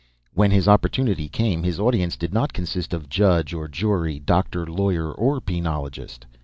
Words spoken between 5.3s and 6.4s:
penologist.